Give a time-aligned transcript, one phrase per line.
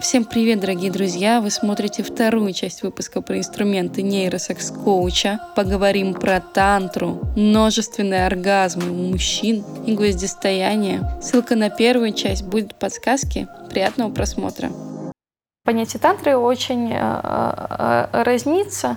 [0.00, 1.40] Всем привет, дорогие друзья!
[1.42, 5.38] Вы смотрите вторую часть выпуска про инструменты нейросекс-коуча.
[5.54, 11.02] Поговорим про тантру, множественные оргазмы у мужчин и гвоздистояние.
[11.20, 13.48] Ссылка на первую часть будет в подсказке.
[13.68, 14.70] Приятного просмотра!
[15.64, 18.96] Понятие тантры очень э, э, разнится,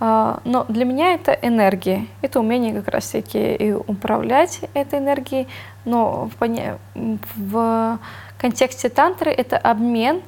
[0.00, 2.08] э, но для меня это энергия.
[2.20, 5.46] Это умение как раз-таки и управлять этой энергией,
[5.86, 7.98] но в, в
[8.38, 10.20] контексте тантры это обмен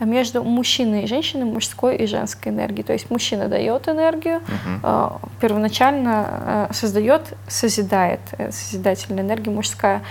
[0.00, 2.82] между мужчиной и женщиной, мужской и женской энергией.
[2.82, 4.40] То есть мужчина дает энергию,
[4.82, 5.20] uh-huh.
[5.40, 10.02] первоначально э, создает, созидает, э, созидательная энергия мужская,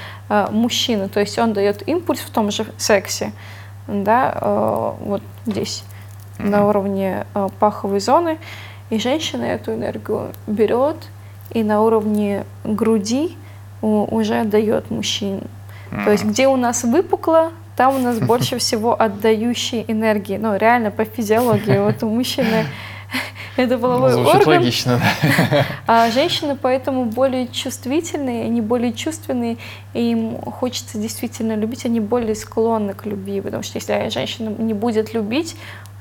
[0.52, 3.32] мужчина, то есть он дает импульс в том же сексе,
[3.88, 5.84] да, вот здесь,
[6.38, 6.50] uh-huh.
[6.50, 7.26] на уровне
[7.60, 8.38] паховой зоны,
[8.92, 10.98] и женщина эту энергию берет
[11.52, 13.36] и на уровне груди
[13.82, 15.42] уже дает мужчине.
[15.92, 16.06] Uh-huh.
[16.06, 20.36] То есть где у нас выпукло, там у нас больше всего отдающей энергии.
[20.36, 21.78] Ну, реально, по физиологии.
[21.90, 22.66] Вот у мужчины
[23.56, 24.58] это половой Звучит орган.
[24.58, 25.02] логично.
[25.88, 29.56] А женщины поэтому более чувствительные, они более чувственные,
[29.94, 34.74] и им хочется действительно любить, они более склонны к любви, потому что если женщина не
[34.74, 35.56] будет любить,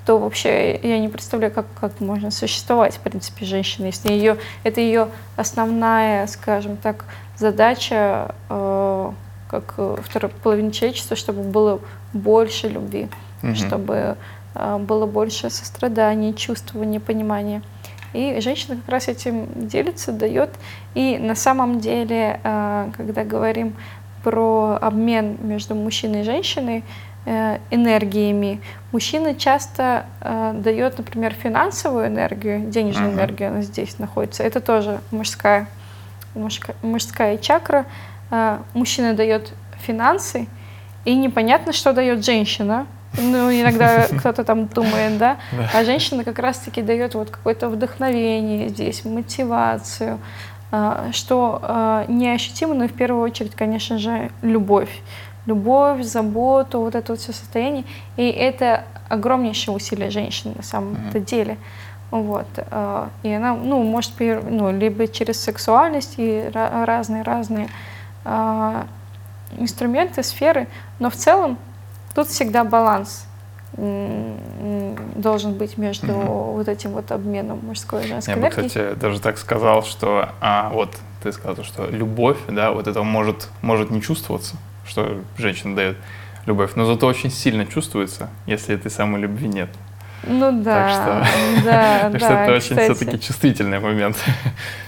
[0.04, 4.80] то вообще я не представляю, как, как можно существовать, в принципе, женщина, если ее, это
[4.80, 7.04] ее основная, скажем так,
[7.36, 9.12] задача э,
[9.48, 11.80] как э, второй половине человечества, чтобы было
[12.12, 13.08] больше любви,
[13.42, 13.54] угу.
[13.54, 14.16] чтобы
[14.54, 17.62] э, было больше сострадания, чувствования, понимания.
[18.12, 20.50] И женщина как раз этим делится, дает.
[20.94, 23.74] И на самом деле, э, когда говорим
[24.22, 26.84] про обмен между мужчиной и женщиной,
[27.70, 28.62] энергиями.
[28.90, 33.16] Мужчина часто э, дает, например, финансовую энергию, денежную uh-huh.
[33.16, 34.44] энергию, она здесь находится.
[34.44, 35.68] Это тоже мужская,
[36.34, 37.84] мужская, мужская чакра.
[38.30, 40.48] А, мужчина дает финансы,
[41.04, 42.86] и непонятно, что дает женщина.
[43.16, 45.38] Ну, иногда кто-то там думает, да?
[45.72, 50.18] А женщина как раз-таки дает вот какое-то вдохновение здесь, мотивацию,
[50.70, 54.90] а, что а, неощутимо, но в первую очередь, конечно же, любовь.
[55.46, 57.84] Любовь, заботу, вот это вот все состояние.
[58.18, 61.56] И это огромнейшее усилие женщины на самом-то деле.
[62.10, 62.46] Вот.
[63.22, 67.68] И она, ну, может, ну, либо через сексуальность и разные-разные
[69.56, 70.68] инструменты, сферы,
[70.98, 71.58] но в целом
[72.14, 73.26] тут всегда баланс
[73.76, 76.52] должен быть между угу.
[76.54, 78.62] вот этим вот обменом мужской и женской Я энергии.
[78.62, 83.02] бы, кстати, даже так сказал, что а, вот ты сказал, что любовь, да, вот это
[83.02, 85.96] может, может не чувствоваться, что женщина дает
[86.46, 89.68] любовь, но зато очень сильно чувствуется, если этой самой любви нет.
[90.24, 92.94] Ну да, так что, да, так да, что это очень кстати.
[92.94, 94.16] все-таки чувствительный момент.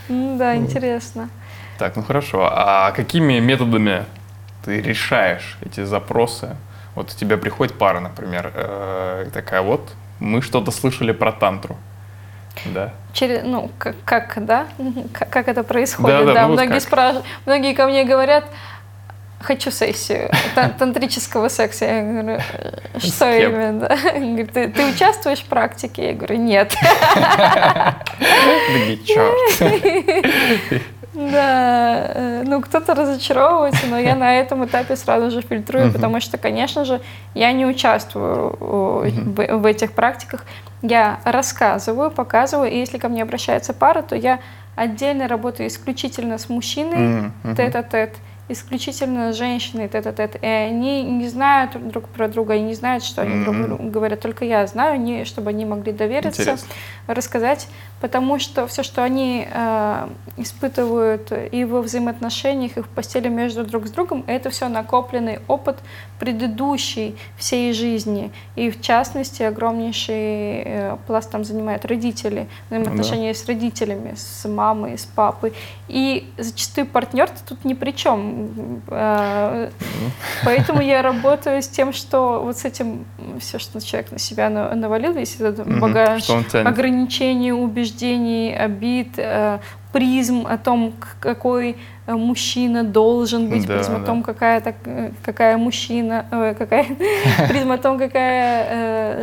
[0.08, 1.28] Да, интересно.
[1.80, 2.46] Так, ну хорошо.
[2.52, 4.04] А какими методами
[4.62, 6.54] ты решаешь эти запросы?
[6.94, 11.78] Вот у тебя приходит пара, например, э, такая вот, мы что-то слышали про тантру.
[12.66, 12.92] Да.
[13.14, 14.66] Через, ну, как, как да?
[15.14, 16.18] Как, как это происходит?
[16.18, 16.48] Да, да, да.
[16.48, 16.82] ну, многие, как?
[16.82, 18.44] спрашивают, многие ко мне говорят,
[19.40, 20.30] хочу сессию
[20.78, 21.86] тантрического секса.
[21.86, 22.40] Я говорю,
[22.98, 23.52] что кем?
[23.52, 23.88] именно?
[24.14, 26.08] Говорит, ты, ты участвуешь в практике?
[26.08, 26.74] Я говорю, нет.
[28.18, 30.82] Такие, черт.
[31.12, 36.38] Да, э, ну кто-то разочаровывается, но я на этом этапе сразу же фильтрую, потому что,
[36.38, 37.00] конечно же,
[37.34, 40.44] я не участвую в, этих практиках.
[40.82, 44.38] Я рассказываю, показываю, и если ко мне обращается пара, то я
[44.76, 48.16] отдельно работаю исключительно с мужчиной, тет-а-тет,
[48.52, 50.36] исключительно с женщиной тет-а-тет.
[50.42, 54.20] И они не знают друг про друга, и не знают, что они друг другу говорят.
[54.20, 56.68] Только я знаю, не, чтобы они могли довериться, Интересно.
[57.06, 57.68] рассказать,
[58.00, 63.86] потому что все, что они э, испытывают и во взаимоотношениях, и в постели между друг
[63.86, 65.78] с другом, это все накопленный опыт
[66.18, 68.30] предыдущей всей жизни.
[68.56, 75.04] И в частности, огромнейший э, пласт там занимают родители, взаимоотношения с родителями, с мамой, с
[75.04, 75.52] папой.
[75.88, 78.39] И зачастую партнер тут ни при чем.
[78.88, 79.70] Э,
[80.44, 83.04] Поэтому я работаю с тем, что вот с этим
[83.38, 86.28] все, что человек на себя на- навалил, весь этот багаж
[86.64, 89.58] ограничений, убеждений, обид, э,
[89.92, 91.76] призм о том, какой
[92.06, 94.06] э, мужчина должен быть, Да, призм о да.
[94.06, 94.76] том, какая, так,
[95.22, 96.86] какая мужчина, э, какая,
[97.48, 98.66] призм о том, какая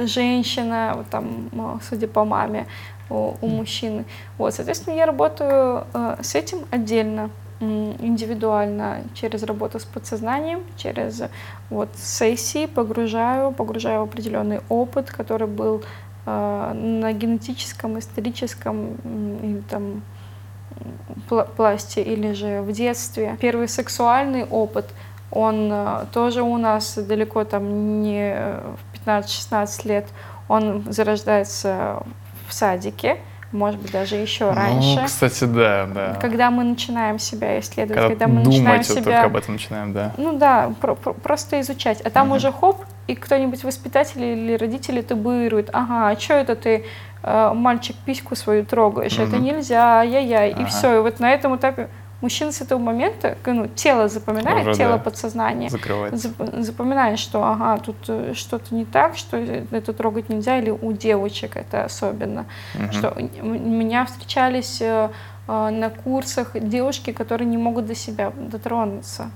[0.03, 2.65] э, женщина, вот там, судя по маме,
[3.09, 4.03] у, у мужчины.
[4.37, 7.29] Вот, соответственно, я работаю э, с этим отдельно
[7.59, 11.23] индивидуально через работу с подсознанием, через
[11.69, 15.83] вот сессии погружаю, погружаю в определенный опыт, который был
[16.25, 18.95] э, на генетическом, историческом
[19.41, 20.03] или там
[21.29, 23.37] пла- пласте или же в детстве.
[23.39, 24.85] Первый сексуальный опыт,
[25.31, 28.35] он э, тоже у нас далеко там не
[28.93, 30.05] в 15-16 лет
[30.47, 32.03] он зарождается
[32.47, 33.17] в садике,
[33.51, 35.03] может быть, даже еще Ну, раньше.
[35.05, 36.17] кстати, да, да.
[36.21, 39.03] Когда мы начинаем себя исследовать, Когда, когда, мы начинаем думать вот себя...
[39.03, 40.11] только об этом начинаем, да.
[40.17, 42.01] Ну да, про- про- просто изучать.
[42.01, 42.35] А там Мгм.
[42.37, 45.69] уже хоп, и кто-нибудь воспитатель или родители табуируют.
[45.71, 46.85] Ага, а что это ты,
[47.23, 49.17] э, мальчик, письку свою трогаешь?
[49.17, 49.45] Это Мгм.
[49.45, 50.03] нельзя.
[50.03, 50.65] И Ага.
[50.65, 50.97] все.
[50.97, 51.87] И вот на этом этапе
[52.21, 54.97] мужчина с этого момента, ну, тело запоминает, Уже, тело да.
[54.99, 55.69] подсознание.
[55.69, 56.29] Закрывается.
[56.29, 60.91] зап- Запоминает, что ага, тут э, что-то не так, что это трогать нельзя, или у
[60.93, 62.45] девочек это особенно.
[62.73, 62.91] Мгм.
[62.91, 65.09] Что у меня встречались э,
[65.47, 69.29] э, на курсах девушки, которые не могут до себя дотронуться.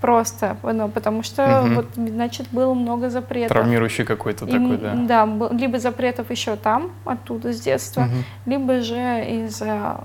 [0.00, 1.74] Просто, ну, потому что Мгм.
[1.76, 3.56] вот, значит, было много запретов.
[3.56, 4.94] Травмирующий какой-то такой, да.
[4.94, 8.24] да, был- либо запретов еще там, оттуда, с детства, Мгм.
[8.44, 10.00] либо же из-за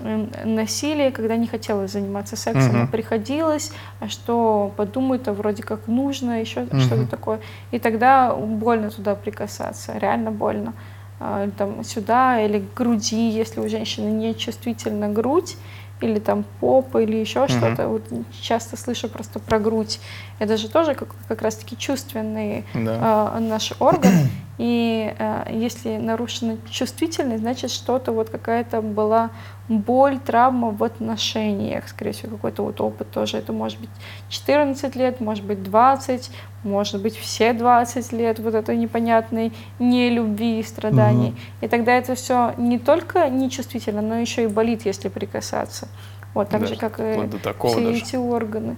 [0.00, 2.88] м, м, насилия, когда не хотелось заниматься сексом, а Мгм.
[2.88, 6.80] приходилось, а что подумают, а вроде как нужно, еще Мгм.
[6.80, 7.40] что-то такое.
[7.70, 10.72] И тогда больно туда прикасаться, реально больно.
[11.20, 15.56] А, Там сюда или к груди, если у женщины не чувствительна грудь,
[16.00, 17.48] или там попа, или еще Мгм.
[17.48, 17.88] что-то.
[17.88, 18.04] Вот
[18.40, 19.98] часто слышу просто про грудь.
[20.38, 23.32] Это же тоже как, как раз-таки чувственный Да.
[23.36, 24.12] э, наш орган.
[24.58, 29.30] И э, если нарушена чувствительность, значит что-то вот какая-то была
[29.68, 33.36] боль, травма в отношениях, скорее всего, какой-то вот опыт тоже.
[33.36, 33.90] Это может быть
[34.30, 36.30] 14 лет, может быть 20,
[36.64, 41.30] может быть все 20 лет вот этой непонятной нелюбви и страданий.
[41.30, 41.38] Мгм.
[41.60, 45.88] И тогда это все не только нечувствительно, но еще и болит, если прикасаться.
[46.34, 47.98] Вот так Даже же, как и все даже.
[47.98, 48.76] эти органы.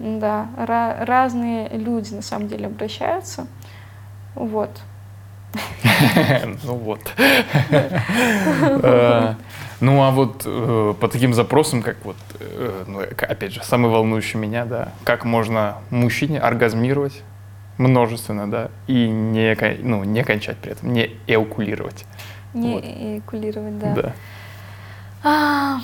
[0.00, 3.46] Да, ра- разные люди на самом деле обращаются.
[4.34, 4.70] Вот.
[6.64, 7.12] Ну вот.
[9.84, 13.62] Э, Ну а вот э, по таким запросам, как вот, э, ну, к- опять же,
[13.62, 17.22] самый волнующий меня, да, как можно мужчине оргазмировать
[17.78, 22.04] множественно, да, и не, ну, не кончать при этом, не эукулировать.
[22.54, 22.84] Не Вот.
[22.84, 23.94] эякулировать, да.
[23.94, 24.12] Да.
[25.24, 25.80] А,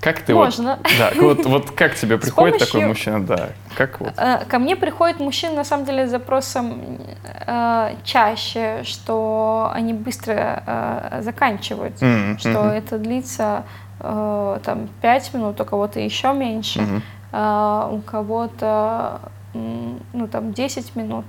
[0.00, 0.78] Как ты Можно.
[0.82, 4.58] вот, да, вот, вот как тебе приходит такой помощью- мужчина, да, как вот, э, Ко
[4.60, 12.00] мне приходят мужчины, на самом деле, с запросом э, чаще, что они быстро э, заканчивают,
[12.00, 13.64] М, что мгм, это длится
[14.00, 16.80] э, там 5 минут, у кого-то еще меньше.
[16.82, 17.02] мгм.
[17.32, 19.20] а у кого-то
[19.52, 21.24] ну там 10 минут,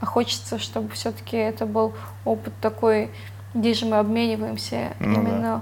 [0.00, 1.92] а хочется, чтобы все-таки это был
[2.24, 3.10] опыт такой,
[3.54, 5.60] где же мы обмениваемся Ну да.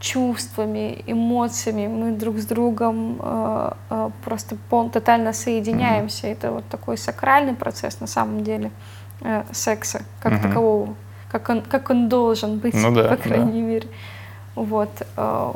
[0.00, 6.28] Чувствами, эмоциями, мы друг с другом э, э, просто пол, тотально соединяемся.
[6.28, 8.70] Это вот такой сакральный процесс на самом деле
[9.22, 10.42] э, секса как Мгм.
[10.42, 10.94] такового,
[11.32, 13.22] как он, как он должен быть, Ну да, по да.
[13.22, 13.88] крайней мере.
[14.54, 14.90] Вот.
[15.16, 15.52] э,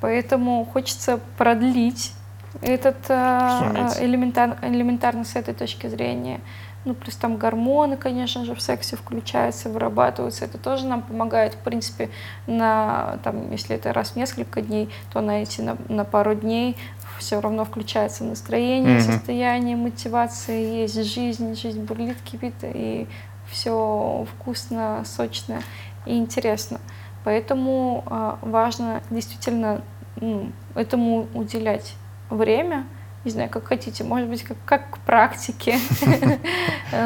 [0.00, 2.12] Поэтому хочется продлить
[2.60, 6.40] этот э, элементар, элементарно с этой точки зрения.
[6.84, 10.44] Ну, плюс там гормоны, конечно же, в сексе включаются, вырабатываются.
[10.44, 12.10] Это тоже нам помогает, в принципе,
[12.46, 16.76] на, там, если это раз в несколько дней, то на эти на, на пару дней
[17.18, 19.12] все равно включается настроение, Мгм.
[19.12, 23.06] состояние, мотивация, есть жизнь, жизнь бурлит, кипит, и
[23.50, 25.60] все вкусно, сочно
[26.06, 26.80] и интересно.
[27.24, 29.80] Поэтому а, важно действительно
[30.16, 31.94] ну, этому уделять
[32.30, 32.84] время.
[33.24, 35.78] Не знаю, как хотите, может быть, как, как к практике.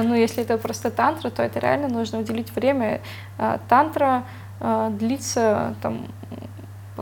[0.02, 3.00] Ну, если это просто тантра, то это реально нужно уделить время.
[3.38, 4.24] А, Тантра
[4.60, 6.08] а, длится, там,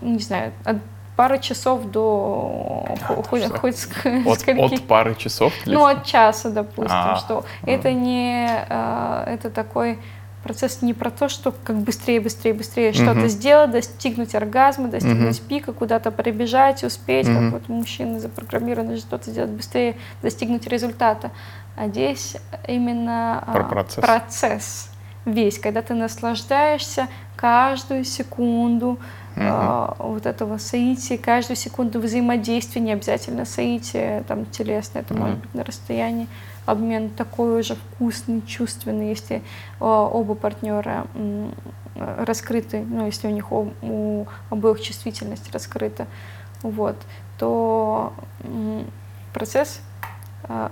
[0.00, 0.76] не знаю, от
[1.16, 2.84] пары часов до
[3.28, 3.88] хоть, хоть
[4.26, 5.52] От, пары часов?
[5.64, 7.70] ну, от часа, допустим, А, что а.
[7.70, 9.98] это не, это такой
[10.46, 13.28] процесс не про то, что как быстрее, быстрее, быстрее что-то Мгм.
[13.28, 15.48] сделать, достигнуть оргазма, достигнуть Мгм.
[15.48, 17.50] пика, куда-то пробежать, успеть, Мгм.
[17.50, 21.32] как вот мужчины запрограммированы что-то сделать быстрее, достигнуть результата.
[21.76, 22.36] А здесь
[22.68, 24.04] именно а, Про процесс.
[24.04, 24.90] процесс
[25.24, 28.98] весь, когда ты наслаждаешься каждую секунду
[29.38, 35.42] а, вот этого соития, каждую секунду взаимодействия, не обязательно соитие там телесное, это может Мгм.
[35.42, 36.28] быть на расстоянии,
[36.66, 39.42] обмен такой уже вкусный, чувственный, если
[39.80, 41.50] а, оба партнера э,
[42.24, 46.06] раскрыты, ну, если у них у обоих чувствительность раскрыта,
[46.62, 46.96] вот,
[47.38, 48.12] то
[49.32, 49.80] процесс
[50.44, 50.70] а,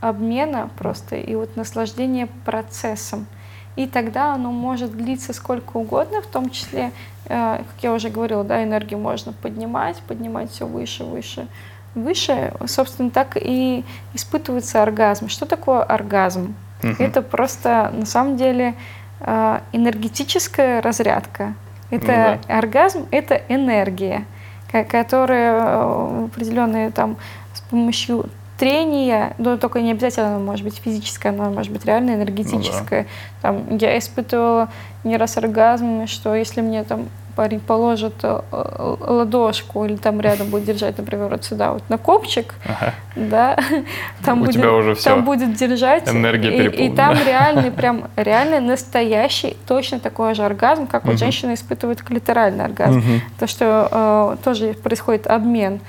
[0.00, 3.26] обмена просто и вот наслаждения процессом.
[3.74, 6.92] И тогда оно может длиться сколько угодно, в том числе,
[7.24, 11.48] э, как я уже говорила, да, энергию можно поднимать, поднимать все выше, выше,
[11.94, 12.52] выше.
[12.66, 13.84] Собственно, так и
[14.14, 15.28] испытывается оргазм.
[15.28, 16.54] Что такое оргазм?
[16.82, 16.96] Мгм.
[16.98, 18.74] Это просто на самом деле
[19.20, 21.54] э, энергетическая разрядка.
[21.90, 24.24] Это Ну оргазм, это энергия,
[24.70, 27.16] ко- которая э, определенные там
[27.52, 28.26] с помощью
[28.58, 33.02] трение, но только не обязательно оно может быть физическое, оно может быть реально энергетическое.
[33.02, 33.06] Ну,
[33.42, 33.48] да.
[33.68, 34.68] Там, я испытывала
[35.04, 40.48] не раз оргазм, что если мне там парень положит э, э, ладошку или там рядом
[40.48, 42.94] будет держать, например, вот сюда вот на копчик, ага.
[43.16, 43.56] да,
[44.24, 48.60] там У будет, тебя уже там будет держать, энергия и, и там реальный прям реальный
[48.60, 53.02] настоящий точно такой же оргазм, как вот женщина испытывает клиторальный оргазм,
[53.38, 55.80] то что э, тоже происходит обмен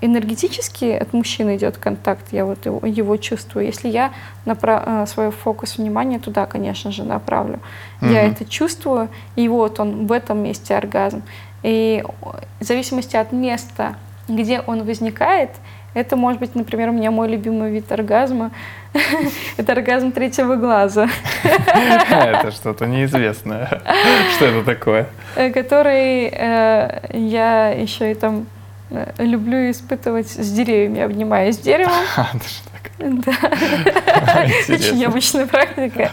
[0.00, 3.66] энергетически от мужчины идет контакт, я вот его, его чувствую.
[3.66, 4.12] Если я
[4.44, 4.82] направ...
[4.86, 7.58] Э, свой фокус внимания туда, конечно же, направлю,
[8.00, 8.12] mm-hmm.
[8.12, 11.22] я это чувствую, и вот он в этом месте оргазм.
[11.64, 12.04] И
[12.60, 13.96] в зависимости от места,
[14.28, 15.50] где он возникает,
[15.94, 18.50] это может быть, например, у меня мой любимый вид оргазма.
[19.58, 21.08] Это оргазм третьего глаза.
[21.44, 23.66] Это что-то неизвестное.
[24.36, 25.06] Что это такое?
[25.36, 26.30] Э, который
[27.12, 28.61] я еще и там Э,
[29.18, 31.92] люблю испытывать с деревьями, обнимаясь деревом.
[32.98, 33.32] Да.
[34.68, 36.10] Очень необычная практика.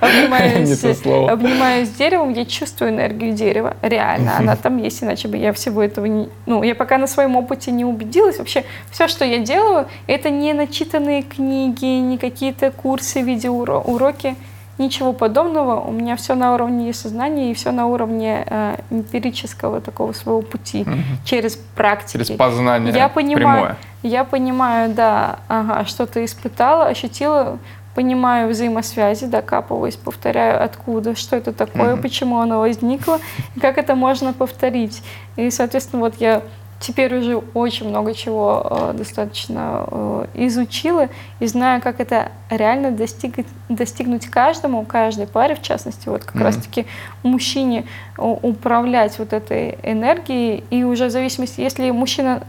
[0.00, 3.76] Обнимаюсь, обнимаюсь деревом, я чувствую энергию дерева.
[3.82, 6.28] Реально, она там есть, иначе бы я всего этого не...
[6.46, 8.38] Ну, я пока на своем опыте не убедилась.
[8.38, 14.34] Вообще, все, что я делаю, это не начитанные книги, не какие-то курсы, видеоуроки.
[14.76, 15.80] Ничего подобного.
[15.80, 20.82] У меня все на уровне сознания и все на уровне э, эмпирического такого своего пути
[20.82, 20.92] угу.
[21.24, 22.24] через практику.
[22.24, 22.92] Через познание.
[22.92, 23.76] Я понимаю, прямое.
[24.02, 27.58] я понимаю, да, ага, что ты испытала, ощутила,
[27.94, 32.02] понимаю взаимосвязи, докапываюсь, повторяю, откуда, что это такое, угу.
[32.02, 33.20] почему оно возникло,
[33.54, 35.02] и как это можно повторить.
[35.36, 36.42] И, соответственно, вот я
[36.84, 41.08] теперь уже очень много чего э, достаточно э, изучила
[41.40, 46.44] и знаю, как это реально достигнуть, достигнуть каждому, каждой паре, в частности, вот как mm-hmm.
[46.44, 46.86] раз-таки
[47.22, 47.86] мужчине
[48.18, 50.62] управлять вот этой энергией.
[50.68, 52.42] И уже в зависимости, если мужчина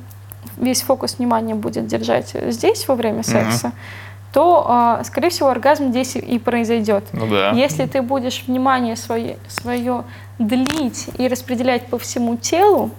[0.58, 4.34] весь фокус внимания будет держать здесь во время секса, mm-hmm.
[4.34, 7.06] то, э, скорее всего, оргазм здесь и произойдет.
[7.14, 7.52] Ну, да.
[7.52, 10.04] Если ты будешь внимание свое, свое
[10.40, 12.92] длить и распределять по всему телу,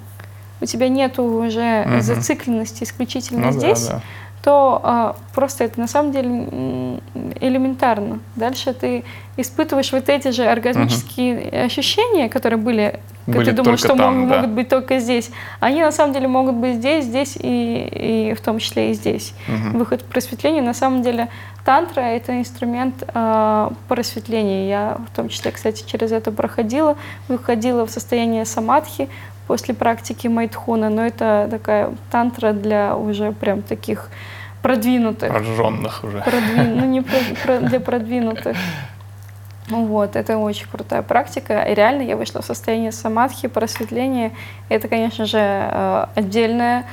[0.60, 2.00] у тебя нет уже угу.
[2.00, 4.02] зацикленности исключительно ну, здесь, да, да.
[4.42, 7.00] то а, просто это на самом деле
[7.40, 8.20] элементарно.
[8.36, 9.04] Дальше ты
[9.36, 11.56] испытываешь вот эти же оргазмические угу.
[11.66, 14.36] ощущения, которые были, были ты думал, что там, могут, да.
[14.36, 15.30] могут быть только здесь.
[15.60, 19.34] Они на самом деле могут быть здесь, здесь и, и в том числе и здесь.
[19.48, 19.78] Угу.
[19.78, 21.28] Выход к просветлению на самом деле
[21.66, 24.68] тантра это инструмент э, просветления.
[24.68, 26.96] Я в том числе, кстати, через это проходила,
[27.28, 29.08] выходила в состояние самадхи,
[29.47, 34.11] после практики Майтхуна, но это такая тантра для уже прям таких
[34.62, 35.29] продвинутых.
[35.29, 36.21] Прожженных уже.
[36.21, 36.61] Продви...
[36.62, 37.19] Ну, не про...
[37.43, 37.59] Про...
[37.61, 38.57] для продвинутых.
[39.69, 41.62] Вот, это очень крутая практика.
[41.62, 44.33] И реально я вышла в состояние самадхи, просветления.
[44.69, 46.85] Это, конечно же, э, отдельная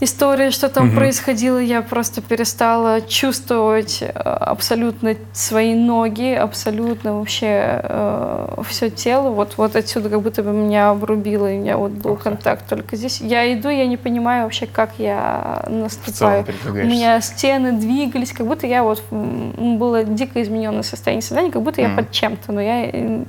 [0.00, 0.96] истории, что там угу.
[0.96, 9.30] происходило, я просто перестала чувствовать э, абсолютно свои ноги, абсолютно вообще э, все тело.
[9.30, 12.68] Вот, вот отсюда как будто бы меня обрубило, и у меня вот был Ох, контакт
[12.68, 13.20] только здесь.
[13.20, 16.44] Я иду, я не понимаю вообще, как я наступаю.
[16.66, 21.80] У меня стены двигались, как будто я вот было дико измененное состояние сознания, как будто
[21.80, 21.90] mm.
[21.90, 23.24] я под чем-то, но я э,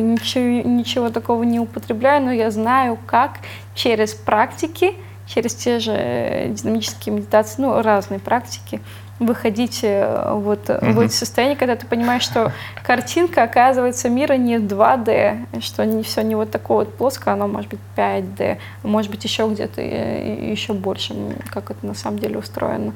[0.00, 3.38] ничего, ничего такого не употребляю, но я знаю, как
[3.74, 4.94] через практики
[5.34, 8.80] через те же э, динамические медитации, ну, разные практики,
[9.18, 10.92] выходить э, вот угу.
[10.92, 12.52] в эти состояния, когда ты понимаешь, что
[12.84, 17.70] картинка, оказывается, мира не 2D, что не все не вот такое вот плоское, оно может
[17.70, 21.14] быть 5D, может быть еще где-то еще больше,
[21.52, 22.92] как это на самом деле устроено.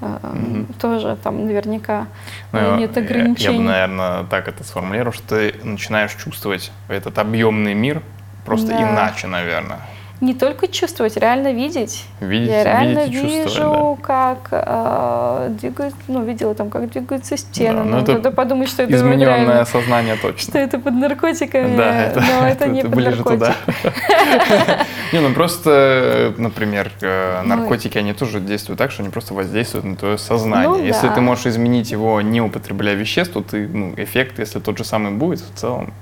[0.00, 0.66] Угу.
[0.80, 2.06] Тоже там наверняка
[2.52, 3.44] ну, нет ограничений.
[3.44, 8.02] Я, я бы, наверное, так это сформулировал, что ты начинаешь чувствовать этот объемный мир
[8.46, 8.80] просто да.
[8.80, 9.80] иначе, наверное
[10.20, 12.04] не только чувствовать, реально видеть.
[12.20, 14.06] Видеть, я реально видеть вижу, да.
[14.06, 17.78] как э, двигают, ну, видела там, как двигаются стены.
[17.78, 20.38] Да, ну, это Надо подумать, что это измененное реально, сознание точно.
[20.38, 23.54] Что это под наркотиками, да, это, но это, это не это под наркотиками.
[25.12, 29.84] Не, ну просто, например, э, ну наркотики, они тоже действуют так, что они просто воздействуют
[29.84, 30.68] на твое сознание.
[30.68, 34.78] Ну если ты можешь изменить его, не употребляя веществ, то ты, ну, эффект, если тот
[34.78, 35.92] же самый будет, в целом.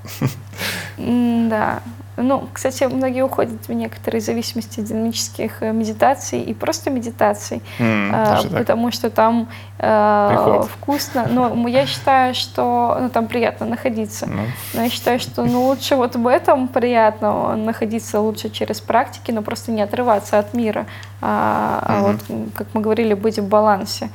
[0.98, 1.80] Да.
[2.20, 8.42] Ну, кстати, многие уходят в некоторые зависимости динамических э, медитаций и просто медитаций, mm, а,
[8.58, 9.48] потому что там
[9.78, 11.26] э, вкусно.
[11.30, 14.26] Но я считаю, что ну, там приятно находиться.
[14.26, 14.46] Mm.
[14.75, 19.42] Но я считаю, что ну, лучше вот в этом приятно находиться лучше через практики, но
[19.42, 20.87] просто не отрываться от мира.
[21.20, 21.94] А, mm-hmm.
[21.94, 24.10] а вот, как мы говорили, быть в балансе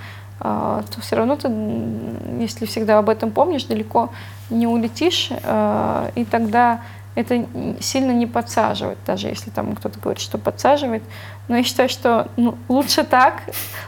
[0.45, 1.49] а, то все равно ты,
[2.39, 4.09] если всегда об этом помнишь, далеко
[4.49, 6.81] не улетишь, а, и тогда
[7.15, 7.45] это
[7.79, 11.03] сильно не подсаживает, даже если там кто-то говорит, что подсаживает.
[11.47, 13.43] Но я считаю, что ну, лучше так,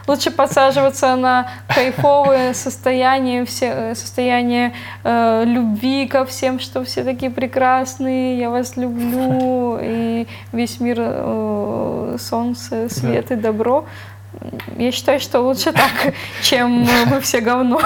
[0.06, 7.30] лучше подсаживаться на кайфовое состояние, все, э, состояние э, любви ко всем, что все такие
[7.30, 13.86] прекрасные, я вас люблю, и весь мир э, солнце, свет и добро.
[14.76, 17.80] Я считаю, что лучше так, чем мы все говно.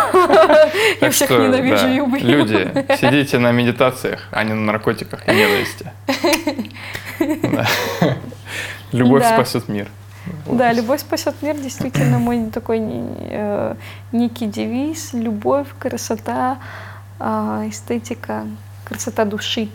[1.00, 2.26] Я всех ненавижу и убью.
[2.26, 5.92] Люди, сидите на медитациях, а не на наркотиках и ненависти.
[8.92, 9.88] Любовь спасет мир.
[10.46, 13.74] Да, любовь спасет мир, действительно мой такой э,
[14.12, 15.12] некий девиз.
[15.12, 16.58] Любовь, красота,
[17.18, 18.46] а, эстетика,
[18.84, 19.68] красота души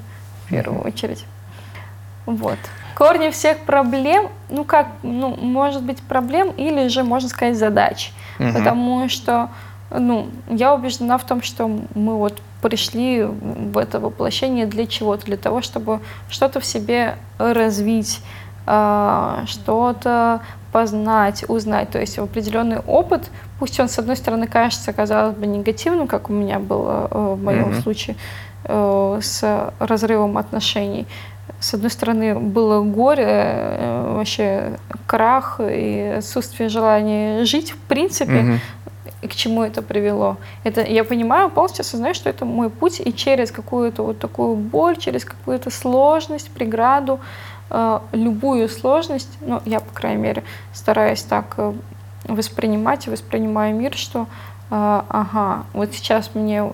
[0.45, 1.25] в первую очередь.
[2.25, 2.57] Вот
[2.95, 8.11] корни всех проблем, ну как, ну, может быть проблем или же, можно сказать, задач.
[8.39, 8.53] Угу.
[8.53, 9.49] Потому что,
[9.91, 15.37] ну, я убеждена в том, что мы вот пришли в это воплощение для чего-то, для
[15.37, 18.21] того, чтобы что-то в себе развить,
[18.65, 20.41] а, что-то
[20.71, 21.91] познать, узнать.
[21.91, 23.29] То есть определенный опыт,
[23.59, 27.43] пусть он, с одной стороны, кажется, казалось бы, негативным, как у меня было э, в
[27.43, 27.81] моем mm-hmm.
[27.81, 28.15] случае
[28.65, 31.07] э, с разрывом отношений,
[31.59, 38.59] с одной стороны, было горе, э, вообще крах и отсутствие желания жить, в принципе, угу.
[39.21, 40.37] и к чему это привело.
[40.63, 44.97] Это я понимаю, полностью осознаю, что это мой путь, и через какую-то вот такую боль,
[44.97, 47.19] через какую-то сложность, преграду,
[47.69, 51.73] э, любую сложность, ну, я, по крайней мере, стараюсь так э,
[52.27, 54.27] воспринимать и воспринимаю мир, что
[54.71, 56.71] ага, вот сейчас мне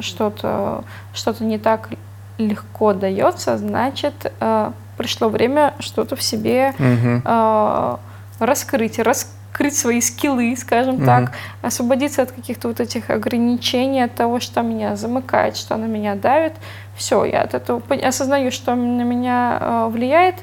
[0.00, 0.82] что-то
[1.12, 1.88] что не так
[2.38, 7.22] легко дается, значит, э, пришло время что-то в себе угу.
[7.24, 7.96] э,
[8.38, 11.04] раскрыть, раскрыть свои скиллы, скажем угу.
[11.04, 16.14] так, освободиться от каких-то вот этих ограничений, от того, что меня замыкает, что на меня
[16.14, 16.54] давит.
[16.96, 20.36] Все, я от этого осознаю, что на меня э, влияет,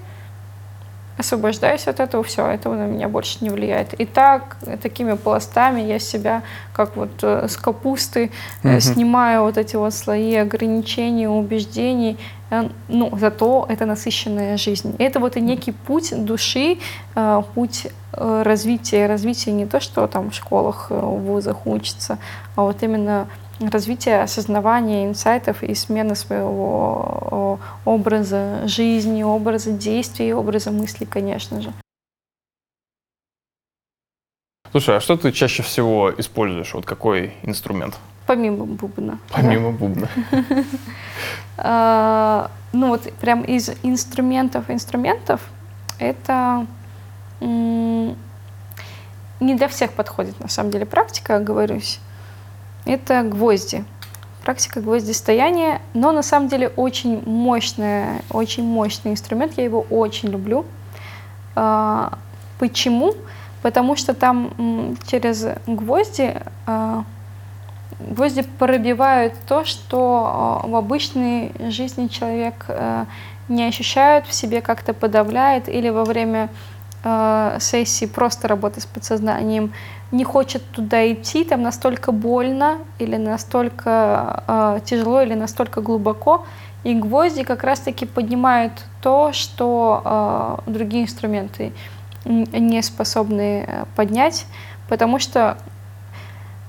[1.17, 3.93] освобождаюсь от этого, все, этого на меня больше не влияет.
[3.93, 6.43] И так, такими пластами я себя,
[6.73, 8.31] как вот э, с капусты,
[8.63, 8.79] угу.
[8.79, 12.17] снимаю вот эти вот слои ограничений, убеждений,
[12.49, 14.95] э, ну, зато это насыщенная жизнь.
[14.99, 16.77] Это вот и некий путь души,
[17.53, 19.07] путь развития.
[19.07, 22.17] Развитие не то, что там в школах, в вузах учится,
[22.55, 23.27] а вот именно
[23.59, 31.73] развитие осознавания инсайтов и смены своего образа жизни, образа действий, образа мысли, конечно же.
[34.71, 36.73] Слушай, а что ты чаще всего используешь?
[36.73, 37.97] Вот какой инструмент?
[38.27, 39.19] Помимо бубна.
[39.29, 39.77] Помимо да.
[39.77, 40.09] бубна.
[41.57, 45.39] А, ну вот прям из инструментов инструментов
[45.99, 46.67] это
[47.39, 48.15] не
[49.39, 52.01] для всех подходит на самом деле практика, говорюсь
[52.85, 53.83] это гвозди.
[54.43, 60.65] Практика гвоздистояния, но на самом деле очень мощная, очень мощный инструмент, я его очень люблю.
[61.55, 62.19] А,
[62.59, 63.15] почему?
[63.63, 66.35] Потому что там через гвозди
[66.67, 67.03] а,
[67.99, 72.67] гвозди пробивают то, что а, в обычной жизни человек
[73.47, 76.49] не ощущает в себе, как-то подавляет или во время
[77.59, 79.71] сессии просто работы с подсознанием
[80.11, 86.45] не хочет туда идти, там настолько больно или настолько э, тяжело или настолько глубоко,
[86.83, 91.73] и гвозди как раз-таки поднимают то, что э, другие инструменты
[92.25, 94.45] не способны э, поднять,
[94.87, 95.57] потому что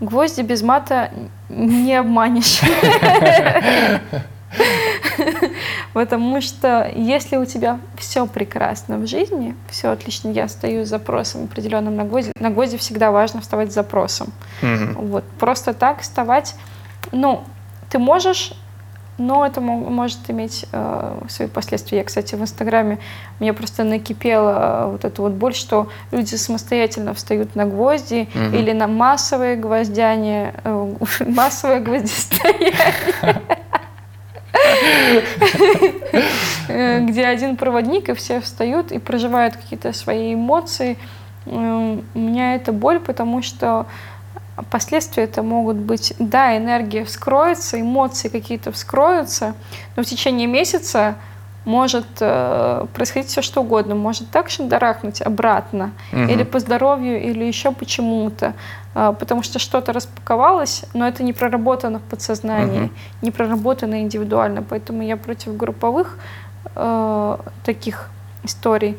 [0.00, 1.10] гвозди без мата
[1.48, 2.60] не обманешь.
[5.92, 11.44] Потому что если у тебя все прекрасно в жизни, все отлично, я стою с запросом
[11.44, 12.32] определенным на гвозди.
[12.38, 14.32] На гвозди всегда важно вставать с запросом.
[14.62, 15.24] Вот.
[15.38, 16.54] Просто так вставать,
[17.12, 17.44] ну,
[17.90, 18.52] ты можешь
[19.18, 21.98] но это может иметь э, свои последствия.
[21.98, 22.98] Я, кстати, в Инстаграме
[23.40, 28.56] мне просто накипела э, вот эта вот боль, что люди самостоятельно встают на гвозди угу.
[28.56, 32.74] или на массовое гвоздяние, э, массовое гвоздистояние.
[36.68, 40.98] Где один проводник, и все встают и проживают какие-то свои эмоции.
[41.46, 43.86] Э, у меня это боль, потому что
[44.70, 49.54] последствия это могут быть, да, энергия вскроется, эмоции какие-то вскроются,
[49.96, 51.16] но в течение месяца
[51.66, 56.22] может э, происходить все что угодно, может так шандарахнуть обратно, угу.
[56.22, 58.54] или по здоровью, или еще почему-то,
[58.94, 62.90] э, потому что что-то распаковалось, но это не проработано в подсознании, угу.
[63.20, 66.18] не проработано индивидуально, поэтому я против групповых
[66.76, 68.10] э, таких
[68.44, 68.96] историй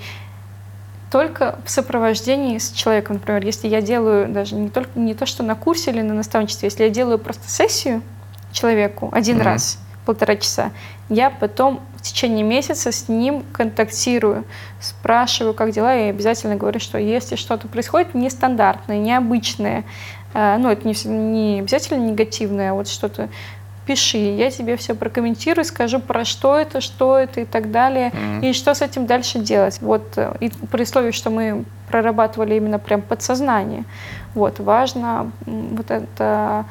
[1.09, 5.41] только в сопровождении с человеком, например, если я делаю даже не только не то, что
[5.41, 8.01] на курсе или на наставничестве, если я делаю просто сессию
[8.51, 9.43] человеку один mm-hmm.
[9.43, 10.71] раз, полтора часа.
[11.09, 14.45] Я потом в течение месяца с ним контактирую,
[14.79, 19.83] спрашиваю, как дела, и обязательно говорю, что если что-то происходит нестандартное, необычное,
[20.33, 23.27] э, ну, это не, не обязательно негативное, а вот что-то
[23.85, 28.49] пиши, я тебе все прокомментирую, скажу про что это, что это и так далее, mm-hmm.
[28.49, 29.79] и что с этим дальше делать.
[29.81, 33.83] Вот э, и при условии, что мы прорабатывали именно прям подсознание,
[34.35, 36.65] вот важно вот это,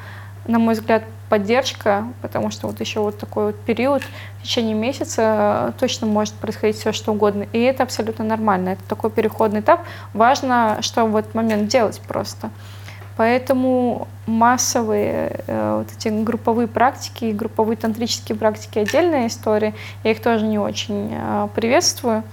[0.47, 4.03] на мой взгляд, поддержка, потому что вот еще вот такой вот период
[4.39, 9.11] в течение месяца точно может происходить все что угодно, и это абсолютно нормально, это такой
[9.11, 9.81] переходный этап.
[10.13, 12.49] Важно, что в этот момент делать просто.
[13.17, 19.73] Поэтому массовые э, вот эти групповые практики, групповые тантрические практики отдельная история.
[20.03, 22.23] Я их тоже не очень э, приветствую.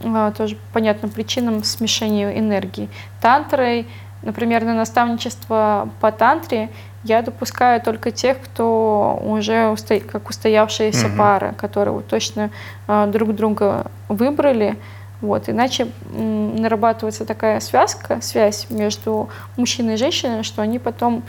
[0.00, 2.88] Э, тоже по понятным причинам смешению энергии.
[3.20, 3.86] Тантрой,
[4.22, 6.70] например, на наставничество по тантре
[7.08, 9.98] я допускаю только тех, кто уже усто...
[10.00, 11.16] как устоявшиеся угу.
[11.16, 12.50] пары, которые вот точно
[12.86, 14.76] э, друг друга выбрали,
[15.20, 21.22] вот, иначе нарабатывается такая связка, связь между мужчиной и женщиной, что они потом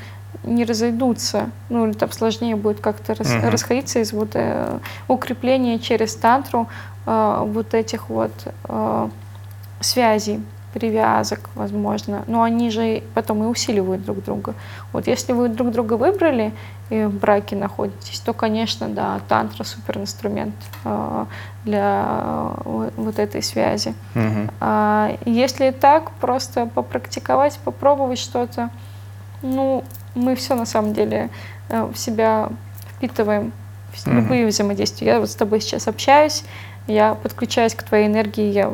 [0.44, 3.50] не разойдутся, ну или там сложнее будет как-то рас, uh-huh.
[3.50, 6.68] расходиться из вот э, укрепления через тантру
[7.06, 8.32] э, вот этих вот
[8.66, 9.10] э,
[9.82, 10.40] связей
[10.74, 14.54] привязок, возможно, но они же потом и усиливают друг друга.
[14.94, 16.54] Вот если вы друг друга выбрали
[16.90, 20.56] и в браке находитесь, то, конечно, да, тантра супер инструмент
[20.86, 21.26] э,
[21.66, 22.06] для
[22.66, 23.94] э, вот этой связи.
[24.16, 24.52] Угу.
[24.60, 28.70] А если так, просто попрактиковать, попробовать что-то,
[29.42, 29.84] ну,
[30.16, 31.30] мы все на самом деле
[31.70, 32.50] э, в себя
[32.96, 33.54] впитываем,
[34.06, 34.16] угу.
[34.16, 35.08] любые взаимодействия.
[35.08, 36.44] Я вот с тобой сейчас общаюсь,
[36.90, 38.72] я подключаюсь к твоей энергии, я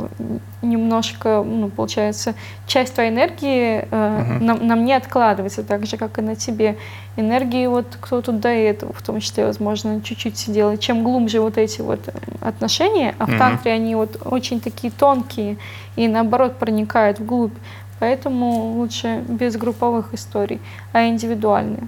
[0.61, 2.33] немножко, ну, получается,
[2.65, 4.43] часть твоей энергии э, uh-huh.
[4.43, 6.77] на, на мне откладывается, так же, как и на тебе.
[7.17, 10.71] Энергии вот кто тут до этого, в том числе, возможно, чуть-чуть сидел.
[10.71, 11.99] И чем глубже вот эти вот
[12.41, 13.37] отношения, а в uh-huh.
[13.37, 15.57] тантре они вот очень такие тонкие
[15.95, 17.53] и, наоборот, проникают вглубь,
[17.99, 20.59] поэтому лучше без групповых историй,
[20.93, 21.87] а индивидуальные.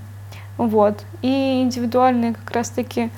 [0.58, 1.04] Вот.
[1.22, 3.10] И индивидуальные как раз-таки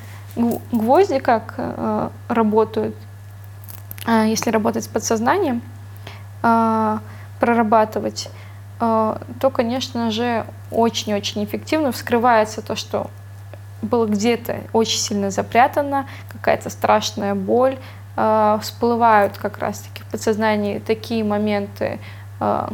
[0.71, 2.95] гвозди как э, работают,
[4.07, 5.61] э, если работать с подсознанием,
[6.43, 6.97] э,
[7.39, 8.29] прорабатывать,
[8.79, 13.09] э, то, конечно же, очень-очень эффективно вскрывается то, что
[13.81, 17.77] было где-то очень сильно запрятано, какая-то страшная боль,
[18.15, 21.99] э, всплывают как раз-таки в подсознании такие моменты,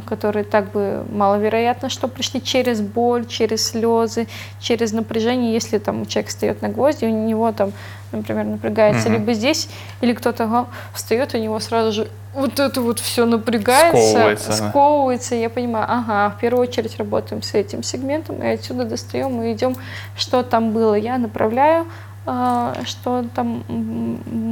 [0.05, 4.27] которые так бы маловероятно, что пришли через боль, через слезы,
[4.59, 5.53] через напряжение.
[5.53, 7.73] Если там человек встает на гвозди, у него там,
[8.11, 9.17] например, напрягается угу.
[9.17, 9.67] либо здесь,
[10.01, 15.35] или кто-то встает, у него сразу же вот это вот все напрягается, сковывается, сковывается.
[15.35, 19.75] Я понимаю, ага, в первую очередь работаем с этим сегментом, и отсюда достаем и идем,
[20.17, 20.95] что там было.
[20.95, 21.89] Я направляю а,
[22.25, 23.63] что там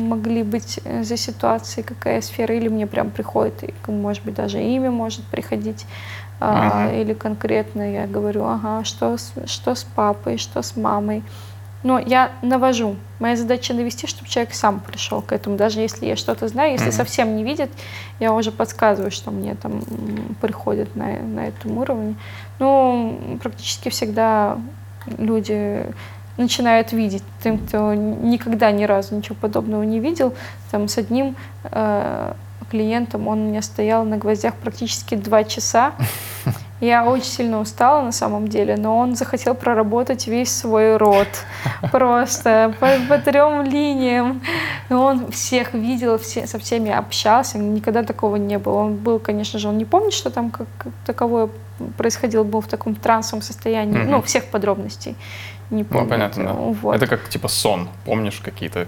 [0.07, 5.23] могли быть за ситуации, какая сфера, или мне прям приходит, может быть, даже имя может
[5.23, 5.87] приходить,
[6.39, 7.01] uh-huh.
[7.01, 11.23] или конкретно я говорю, ага, что, что с папой, что с мамой.
[11.81, 12.95] Но я навожу.
[13.19, 15.57] Моя задача навести, чтобы человек сам пришел к этому.
[15.57, 16.95] Даже если я что-то знаю, если uh-huh.
[16.95, 17.71] совсем не видит,
[18.19, 19.81] я уже подсказываю, что мне там
[20.39, 22.15] приходит на, на этом уровне.
[22.59, 24.57] Ну, практически всегда
[25.17, 25.85] люди
[26.37, 27.23] начинают видеть.
[27.43, 30.33] Тем, кто никогда ни разу ничего подобного не видел,
[30.71, 32.33] там с одним э,
[32.73, 35.93] клиентом он у меня стоял на гвоздях практически два часа.
[36.81, 41.29] Я очень сильно устала на самом деле, но он захотел проработать весь свой рот
[41.91, 44.41] просто по, по трем линиям.
[44.89, 48.79] И он всех видел, все, со всеми общался, никогда такого не было.
[48.79, 51.49] Он был, конечно же, он не помнит, что там как, как таковое
[51.97, 54.09] происходило, был в таком трансовом состоянии, mm-hmm.
[54.09, 55.15] ну, всех подробностей
[55.69, 56.03] не помню.
[56.03, 56.53] Ну, понятно, да.
[56.53, 56.95] Вот.
[56.95, 58.87] Это как типа сон, помнишь какие-то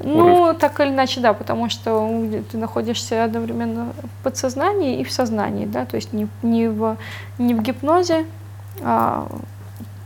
[0.00, 0.60] ну, урывки?
[0.60, 2.08] так или иначе, да, потому что
[2.50, 6.96] ты находишься одновременно в подсознании и в сознании, да, то есть не, не, в,
[7.38, 8.26] не в гипнозе,
[8.82, 9.28] а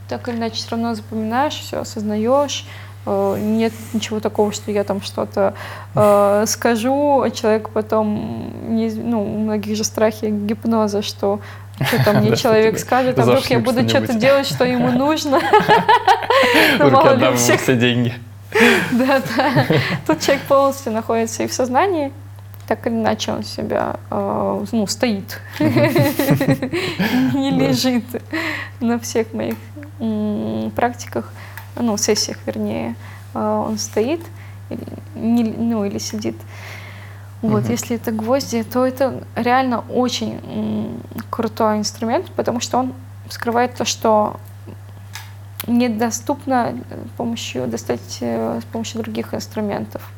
[0.08, 2.66] так или иначе все равно запоминаешь, все осознаешь,
[3.06, 5.54] э, нет ничего такого, что я там что-то
[5.94, 11.40] э, скажу, а человек потом, ну, у многих же страхи гипноза, что
[11.86, 15.40] что там мне человек скажет, а вдруг я буду что-то делать, что ему нужно.
[16.78, 17.60] Ну, мало ли всех.
[17.60, 18.14] все деньги.
[18.92, 19.66] Да, да.
[20.06, 22.12] Тут человек полностью находится и в сознании,
[22.66, 28.04] так или иначе он себя, э, ну, стоит, не лежит
[28.80, 29.56] на всех моих
[30.74, 31.32] практиках,
[31.76, 32.94] ну, сессиях, вернее,
[33.34, 34.20] э, он стоит,
[35.14, 36.36] ну, или сидит.
[37.42, 37.72] Вот, угу.
[37.72, 42.94] если это гвозди, то это реально очень крутой инструмент, потому что он
[43.28, 44.36] скрывает то, что
[45.66, 46.74] недоступно
[47.16, 50.08] помощью, достать с помощью других инструментов.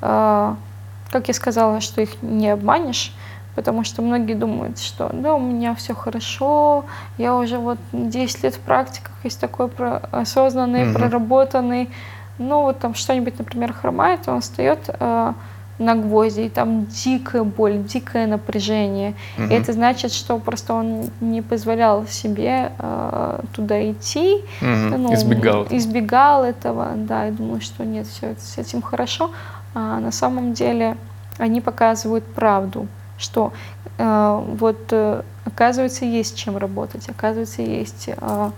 [0.00, 3.12] Как я сказала, что их не обманешь,
[3.54, 6.84] потому что многие думают, что да, у меня все хорошо,
[7.18, 9.70] я уже вот 10 лет в практиках, есть такой
[10.12, 10.94] осознанный, mm-hmm.
[10.94, 11.90] проработанный,
[12.38, 15.32] ну вот там что-нибудь, например, хромает, он встает э,
[15.80, 19.14] на гвозди, и там дикая боль, дикое напряжение.
[19.36, 19.48] Mm-hmm.
[19.48, 24.42] И это значит, что просто он не позволял себе э, туда идти.
[24.60, 24.96] Mm-hmm.
[24.96, 25.66] Ну, избегал.
[25.70, 29.30] Избегал этого, да, и думал, что нет, все с этим хорошо.
[29.74, 30.96] А на самом деле
[31.38, 32.86] они показывают правду
[33.20, 33.52] что
[33.98, 38.50] э, вот э, оказывается есть чем работать, оказывается есть э,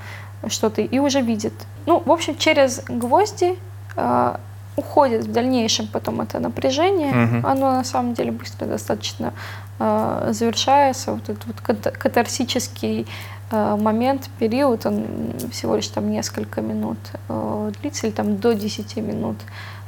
[0.47, 1.53] что-то и уже видит.
[1.87, 3.59] Ну, в общем, через гвозди
[3.97, 4.37] э,
[4.77, 7.47] уходит в дальнейшем потом это напряжение, угу.
[7.47, 9.33] оно на самом деле быстро достаточно
[9.79, 11.61] э, завершается, вот этот вот
[11.97, 13.07] катарсический
[13.51, 15.05] э, момент, период, он
[15.51, 19.37] всего лишь там несколько минут э, длится, или там до 10 минут,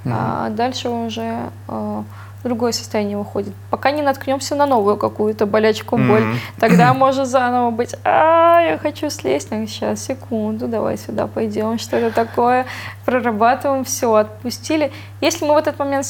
[0.05, 0.15] угу.
[0.15, 2.03] а дальше уже э,
[2.45, 3.55] другое состояние выходит.
[3.71, 6.61] Пока не наткнемся на новую какую-то болячку, боль, mm-hmm.
[6.61, 11.97] тогда может заново быть, а, я хочу слезть, ну, сейчас, секунду, давай сюда пойдем, что
[11.97, 12.67] это такое,
[13.05, 14.93] прорабатываем, все, отпустили.
[15.21, 16.07] Если мы в этот момент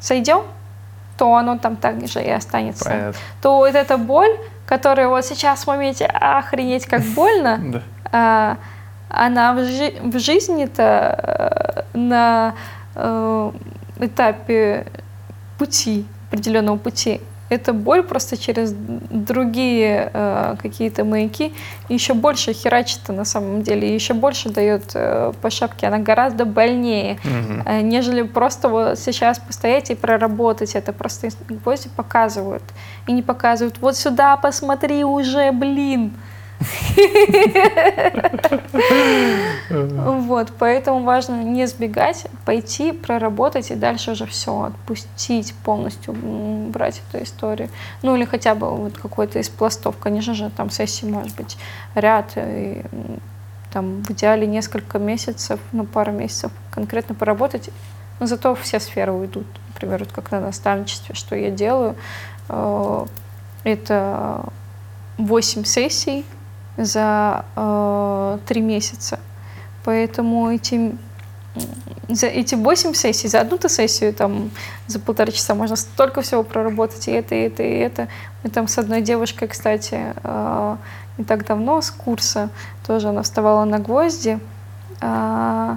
[0.00, 0.42] сойдем,
[1.16, 2.84] то оно там так же и останется.
[2.84, 3.20] Понятно.
[3.40, 8.58] То вот эта боль, которая вот сейчас в моменте охренеть как больно, а,
[9.08, 12.54] она в, жи- в жизни-то э, на
[12.96, 13.52] э,
[14.00, 14.86] этапе
[15.58, 17.20] пути, определенного пути.
[17.48, 21.54] Это боль просто через другие э, какие-то маяки
[21.88, 25.86] еще больше херачит на самом деле, еще больше дает э, по шапке.
[25.86, 27.62] Она гораздо больнее, угу.
[27.64, 30.92] э, нежели просто вот сейчас постоять и проработать это.
[30.92, 32.64] Просто гвозди показывают.
[33.06, 36.14] И не показывают, вот сюда посмотри уже, блин.
[39.68, 47.22] Вот, поэтому важно не сбегать, пойти, проработать и дальше уже все отпустить полностью, брать эту
[47.24, 47.68] историю.
[48.02, 49.96] Ну или хотя бы вот какой-то из пластов.
[49.98, 51.58] Конечно же, там сессии может быть
[51.94, 52.82] ряд, и,
[53.72, 57.70] там в идеале несколько месяцев, ну пару месяцев конкретно поработать,
[58.20, 59.46] но зато все сферы уйдут.
[59.74, 61.96] Например, вот как на наставничестве, что я делаю,
[62.48, 63.06] э,
[63.64, 64.44] это
[65.18, 66.24] 8 сессий
[66.76, 69.18] за э, три месяца.
[69.84, 70.96] Поэтому эти,
[72.08, 74.50] за эти 8 сессий, за одну-то сессию там
[74.86, 78.08] за полтора часа можно столько всего проработать, и это, и это, и это.
[78.42, 80.76] Мы там с одной девушкой, кстати, э,
[81.18, 82.50] не так давно с курса,
[82.86, 84.38] тоже она вставала на гвозди.
[85.00, 85.76] Э,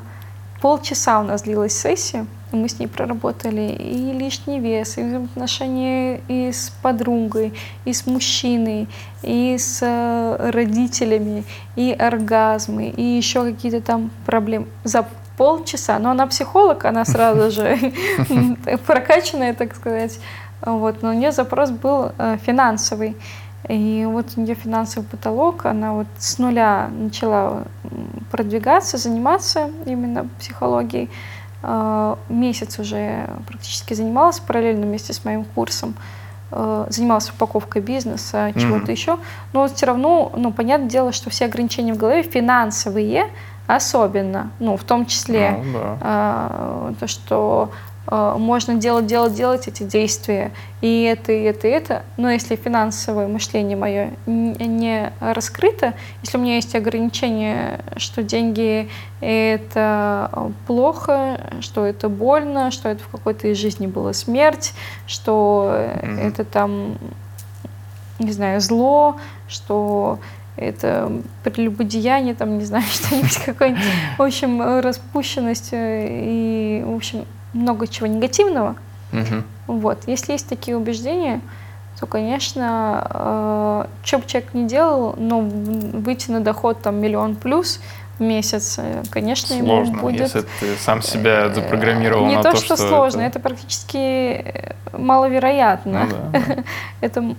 [0.62, 6.52] полчаса у нас длилась сессия, мы с ней проработали и лишний вес, и взаимоотношения и
[6.52, 7.54] с подругой,
[7.86, 8.88] и с мужчиной,
[9.24, 11.44] и с э, родителями,
[11.76, 14.68] и оргазмы, и еще какие-то там проблемы.
[14.84, 15.06] За
[15.38, 16.00] полчаса.
[16.00, 17.78] Но она психолог, она сразу же
[18.86, 20.20] прокачанная, так сказать.
[20.62, 21.02] Вот.
[21.02, 23.16] Но у нее запрос был э, финансовый.
[23.70, 27.64] И вот у нее финансовый потолок, она вот с нуля начала
[28.32, 31.10] продвигаться, заниматься именно психологией.
[31.62, 35.96] А, месяц уже практически занималась параллельно вместе с моим курсом.
[36.52, 38.92] А, занималась упаковкой бизнеса, чего-то mm-hmm.
[38.92, 39.18] еще.
[39.54, 43.28] Но все равно, ну, понятное дело, что все ограничения в голове финансовые,
[43.68, 45.98] особенно, ну, в том числе, ну, да.
[46.02, 47.72] э, то, что
[48.10, 53.28] можно делать, делать, делать эти действия, и это, и это, и это, но если финансовое
[53.28, 55.94] мышление мое не раскрыто,
[56.24, 58.90] если у меня есть ограничение, что деньги
[59.22, 64.74] это плохо, что это больно, что это в какой-то из жизни была смерть,
[65.06, 66.28] что mm-hmm.
[66.28, 66.98] это там,
[68.18, 69.18] не знаю, зло,
[69.48, 70.20] что
[70.56, 71.12] это
[71.44, 73.84] прелюбодеяние, там, не знаю, что-нибудь какое-нибудь,
[74.18, 78.76] в общем, распущенность и, в общем, много чего негативного.
[79.12, 79.76] Угу.
[79.80, 80.04] Вот.
[80.08, 81.42] Если есть такие убеждения,
[82.00, 87.82] то, конечно, э, что бы человек ни делал, но выйти на доход там миллион плюс
[88.18, 90.22] в месяц, э, конечно, сложно, ему будет...
[90.22, 93.40] если ты сам себя э, запрограммировал Не на то, то, что, что сложно, это...
[93.40, 96.06] это практически маловероятно.
[96.06, 96.64] Ну, да, да.
[97.02, 97.36] это,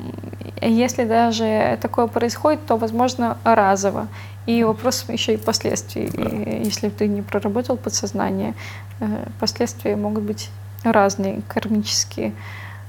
[0.60, 4.08] если даже такое происходит, то, возможно, разово.
[4.46, 6.10] И вопрос еще и последствий.
[6.12, 6.22] Да.
[6.22, 8.54] И если ты не проработал подсознание,
[9.00, 10.50] э, последствия могут быть
[10.82, 12.32] разные, кармические.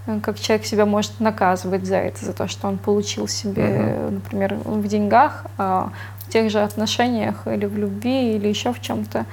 [0.08, 4.12] Э, как человек себя может наказывать за это, за то, что он получил себе, uh
[4.12, 9.26] например, в деньгах, а в тех же отношениях или в любви, или еще в чем-то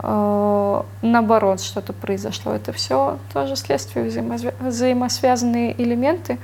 [0.00, 2.52] э, наоборот что-то произошло.
[2.52, 6.38] Это все тоже следствие взаимосвя- взаимосвязанные элементы.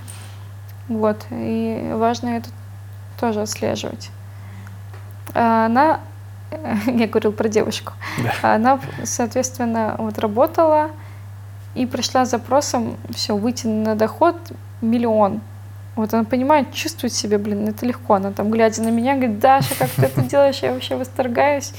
[0.89, 1.25] Вот.
[1.31, 2.51] И важно это
[3.19, 4.11] тоже отслеживать.
[5.33, 6.01] А, на
[6.87, 8.55] я говорил про девушку, да.
[8.55, 10.91] она, соответственно, вот работала
[11.75, 14.37] и пришла с запросом, все, выйти на доход
[14.81, 15.41] миллион.
[15.97, 18.15] Вот она понимает, чувствует себя, блин, это легко.
[18.15, 21.73] Она там, глядя на меня, говорит, Даша, как ты это делаешь, я вообще восторгаюсь.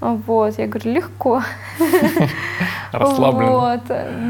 [0.00, 1.42] Вот, я говорю, легко.
[2.92, 3.50] Расслабленно.
[3.50, 3.82] Вот,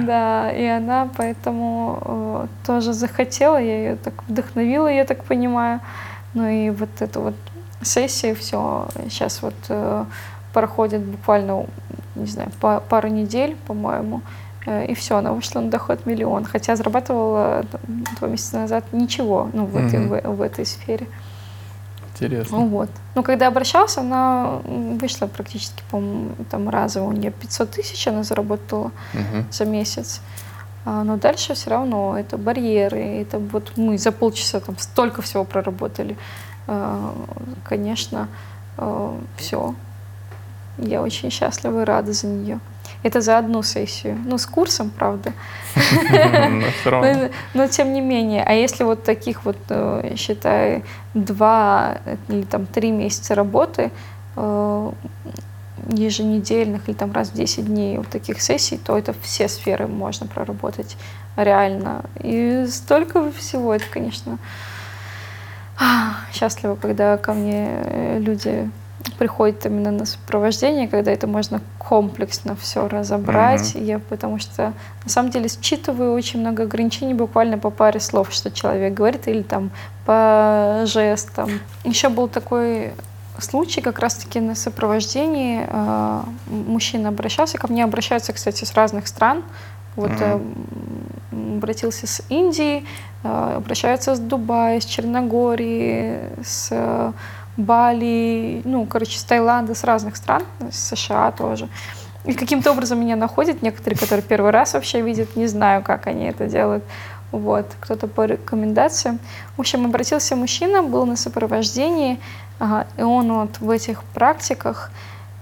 [0.06, 5.80] да, и она поэтому э, тоже захотела, я ее так вдохновила, я так понимаю.
[6.32, 7.34] Ну и вот эту вот
[7.82, 10.04] сессию все сейчас вот э,
[10.52, 11.66] проходит буквально,
[12.14, 14.22] не знаю, по, пару недель, по-моему.
[14.66, 16.44] Э, и все, она вышла на доход миллион.
[16.44, 17.64] Хотя зарабатывала
[18.18, 19.86] два месяца назад ничего ну, в, mm-hmm.
[19.86, 21.06] этой, в, в этой сфере.
[22.14, 22.58] Интересно.
[22.58, 22.90] Ну, вот.
[23.14, 27.08] Но когда обращался, она вышла практически, по-моему, там разово.
[27.08, 29.44] У нее 500 тысяч она заработала mm-hmm.
[29.52, 30.20] за месяц.
[30.84, 32.98] А, но дальше все равно это барьеры.
[33.20, 36.16] Это вот мы за полчаса там столько всего проработали.
[36.68, 37.14] А,
[37.64, 38.28] конечно,
[38.76, 39.74] а, все.
[40.76, 42.60] Я очень счастлива и рада за нее.
[43.02, 44.18] Это за одну сессию.
[44.24, 45.32] Ну, с курсом, правда.
[47.54, 48.44] Но тем не менее.
[48.44, 53.90] А если вот таких вот, э, считай, два или там три месяца работы,
[54.36, 54.92] э,
[55.88, 60.26] еженедельных или там раз в 10 дней вот таких сессий, то это все сферы можно
[60.26, 60.96] проработать
[61.36, 62.04] реально.
[62.20, 64.38] И столько всего, это, конечно,
[66.32, 68.70] счастливо, когда ко мне э, люди
[69.18, 73.74] приходит именно на сопровождение, когда это можно комплексно все разобрать.
[73.74, 73.84] Mm-hmm.
[73.84, 74.72] Я потому что
[75.04, 79.42] на самом деле считываю очень много ограничений буквально по паре слов, что человек говорит, или
[79.42, 79.70] там
[80.04, 81.60] по жестам.
[81.84, 82.92] Еще был такой
[83.38, 85.66] случай как раз-таки на сопровождении.
[85.68, 89.42] Э, мужчина обращался, ко мне обращаются, кстати, с разных стран.
[89.98, 90.54] Вот mm-hmm.
[91.32, 92.84] э, обратился с Индии,
[93.24, 97.12] э, обращаются с Дубая, с Черногории, с э,
[97.56, 101.68] Бали, ну, короче, с Таиланда, с разных стран, с США тоже.
[102.26, 106.26] И каким-то образом меня находят некоторые, которые первый раз вообще видят, не знаю, как они
[106.26, 106.84] это делают.
[107.32, 109.18] Вот, кто-то по рекомендациям.
[109.56, 112.20] В общем, обратился мужчина, был на сопровождении,
[112.96, 114.92] и он вот в этих практиках,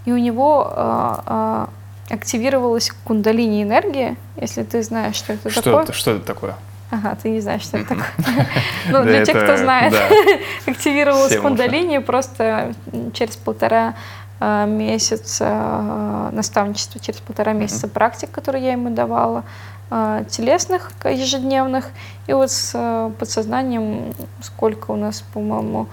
[0.06, 1.68] и у него а, а,
[2.10, 5.82] активировалась кундалини энергия, если ты знаешь, что это что такое.
[5.82, 6.54] Это, что это такое?
[6.90, 8.06] Ага, ты не знаешь, что это такое.
[8.90, 9.94] Ну, для тех, кто знает,
[10.66, 12.74] активировалась кундалини просто
[13.12, 13.94] через полтора
[14.38, 19.44] а, месяца а, наставничества, через полтора месяца практик, которые я ему давала,
[19.90, 21.88] а, телесных ежедневных.
[22.26, 25.88] И вот с подсознанием, сколько у нас, по-моему,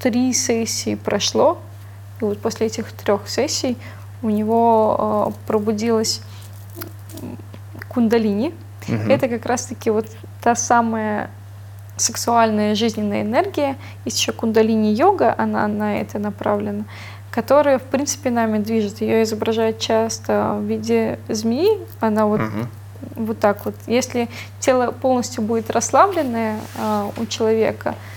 [0.00, 1.58] три сессии прошло.
[2.20, 3.76] И вот после этих трех сессий
[4.24, 6.20] у него пробудилась
[7.88, 8.52] кундалини,
[8.88, 9.10] Угу.
[9.10, 10.06] Это как раз-таки вот
[10.42, 11.30] та самая
[11.96, 13.76] сексуальная жизненная энергия.
[14.04, 16.84] Есть еще кундалини-йога, она на это направлена,
[17.30, 19.00] которая, в принципе, нами движет.
[19.00, 21.78] Ее изображают часто в виде змеи.
[22.00, 22.66] Она вот, угу.
[23.16, 23.74] вот так вот.
[23.86, 24.28] Если
[24.60, 28.13] тело полностью будет расслабленное э, у человека, э,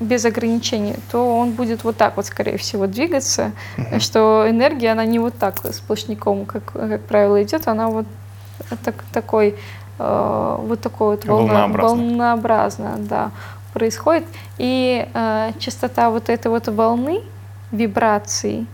[0.00, 5.04] без ограничений, то он будет вот так вот, скорее всего, двигаться, uh что энергия, она
[5.04, 8.06] не вот так сплошняком, как, как правило, идет, она вот
[8.84, 9.56] так, такой,
[9.98, 13.30] э, вот такой вот волна, волнообразно, да,
[13.72, 14.24] происходит.
[14.58, 17.22] И э, частота вот этой вот волны,
[17.72, 18.66] вибраций,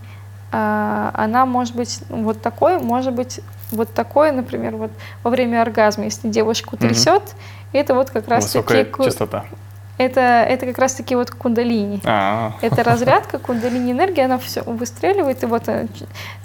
[0.52, 3.40] э, она может быть вот такой, может быть
[3.70, 4.90] вот такой, например, вот
[5.22, 7.32] во время оргазма, если девушку трясет, угу.
[7.72, 9.04] это вот как раз Высокая таки...
[9.04, 9.44] частота.
[9.96, 12.00] Это, это как раз-таки вот кундалини.
[12.04, 12.52] А-а-а.
[12.66, 15.86] Это разрядка, кундалини энергия, она все выстреливает, и вот э,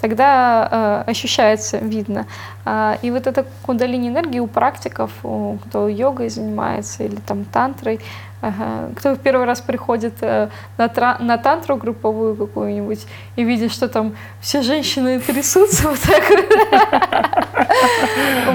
[0.00, 2.26] тогда э, ощущается, видно.
[2.64, 7.98] А, и вот эта кундалини энергия у практиков, у, кто йогой занимается или там тантрой,
[8.40, 8.90] Ага.
[8.96, 10.48] Кто в первый раз приходит э,
[10.78, 16.24] на, тра- на тантру групповую какую-нибудь и видит, что там все женщины трясутся вот так.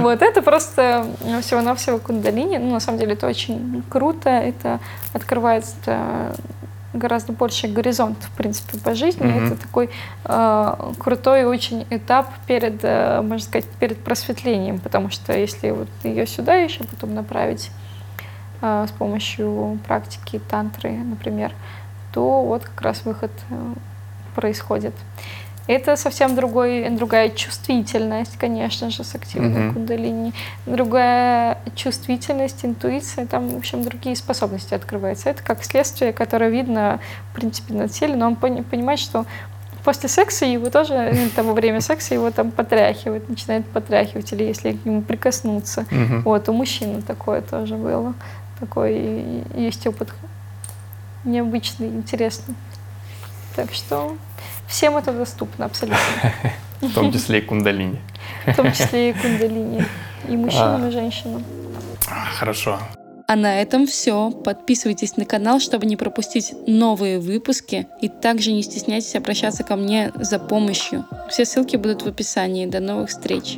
[0.01, 1.05] Вот, это просто
[1.41, 2.57] всего-навсего кундалини.
[2.57, 4.29] Ну, на самом деле, это очень круто.
[4.29, 4.79] Это
[5.13, 5.65] открывает
[6.95, 9.25] гораздо больше горизонт, в принципе, по жизни.
[9.25, 9.47] Mm-hmm.
[9.47, 9.89] Это такой
[10.23, 16.25] э, крутой очень этап перед, э, можно сказать, перед просветлением, потому что если вот ее
[16.25, 17.69] сюда еще потом направить
[18.87, 21.51] с помощью практики тантры, например,
[22.13, 23.73] то вот как раз выход э,
[24.35, 24.93] происходит.
[25.67, 29.73] Это совсем другой, другая чувствительность, конечно же, с активной mm-hmm.
[29.73, 30.33] кундалини.
[30.67, 35.31] Другая чувствительность, интуиция, там, в общем, другие способности открываются.
[35.31, 36.99] Это как следствие, которое видно,
[37.31, 39.25] в принципе, на теле, но он понимает, что
[39.83, 44.43] после секса его тоже, ну, там, во время секса его там потряхивает, начинает потряхивать, или
[44.43, 45.85] если к нему прикоснуться.
[45.89, 46.21] Mm-hmm.
[46.21, 48.13] Вот, у мужчины такое тоже было.
[48.59, 50.13] Такой есть опыт
[51.23, 52.55] необычный, интересный.
[53.55, 54.17] Так что
[54.67, 55.99] всем это доступно абсолютно.
[56.81, 57.99] В том числе и кундалини.
[58.45, 59.85] В том числе и кундалини.
[60.27, 61.43] И мужчинам, и женщинам.
[62.37, 62.79] Хорошо.
[63.27, 64.29] А на этом все.
[64.29, 67.87] Подписывайтесь на канал, чтобы не пропустить новые выпуски.
[68.01, 71.05] И также не стесняйтесь обращаться ко мне за помощью.
[71.29, 72.67] Все ссылки будут в описании.
[72.67, 73.57] До новых встреч!